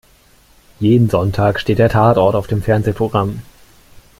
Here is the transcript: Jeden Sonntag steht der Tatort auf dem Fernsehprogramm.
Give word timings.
Jeden 0.79 1.11
Sonntag 1.11 1.59
steht 1.59 1.77
der 1.77 1.89
Tatort 1.89 2.33
auf 2.35 2.47
dem 2.47 2.63
Fernsehprogramm. 2.63 3.43